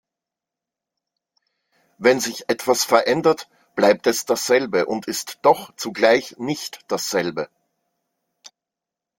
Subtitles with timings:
[1.99, 7.49] Wenn sich etwas verändert, bleibt es dasselbe und ist doch zugleich nicht dasselbe.